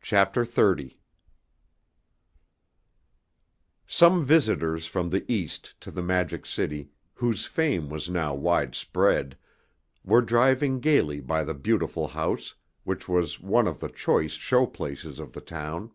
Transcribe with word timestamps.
Some 0.00 0.54
visitors 4.24 4.86
from 4.86 5.10
the 5.10 5.24
East 5.26 5.74
to 5.80 5.90
the 5.90 6.02
Magic 6.02 6.46
City, 6.46 6.90
whose 7.14 7.46
fame 7.46 7.88
was 7.88 8.08
now 8.08 8.32
widespread, 8.32 9.36
were 10.04 10.22
driving 10.22 10.78
gaily 10.78 11.18
by 11.20 11.42
the 11.42 11.52
beautiful 11.54 12.06
house, 12.06 12.54
which 12.84 13.08
was 13.08 13.40
one 13.40 13.66
of 13.66 13.80
the 13.80 13.88
choice 13.88 14.34
show 14.34 14.66
places 14.66 15.18
of 15.18 15.32
the 15.32 15.40
town. 15.40 15.90